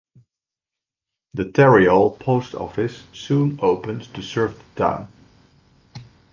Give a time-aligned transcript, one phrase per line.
[1.35, 5.07] The Tarryall Post Office soon opened to serve the town.